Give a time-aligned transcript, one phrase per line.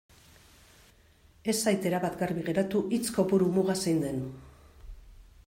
[1.53, 4.21] Ez zait erabat garbi geratu hitz kopuru muga zein den.